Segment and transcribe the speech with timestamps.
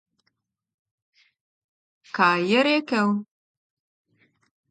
[2.19, 3.13] Kaj je rekel?